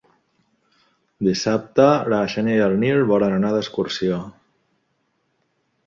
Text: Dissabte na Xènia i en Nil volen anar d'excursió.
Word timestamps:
Dissabte 1.27 1.85
na 2.15 2.23
Xènia 2.37 2.57
i 2.61 2.65
en 2.71 2.75
Nil 2.85 3.05
volen 3.15 3.39
anar 3.39 3.55
d'excursió. 3.59 4.23